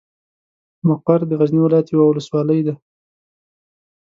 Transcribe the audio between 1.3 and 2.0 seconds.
غزني ولايت